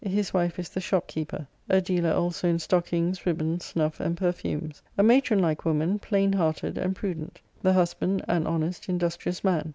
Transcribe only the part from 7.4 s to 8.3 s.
The husband